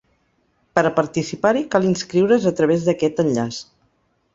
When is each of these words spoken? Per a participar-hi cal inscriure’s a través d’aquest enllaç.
Per 0.79 0.83
a 0.89 0.93
participar-hi 1.01 1.63
cal 1.77 1.87
inscriure’s 1.93 2.51
a 2.55 2.59
través 2.63 2.89
d’aquest 2.89 3.27
enllaç. 3.27 3.67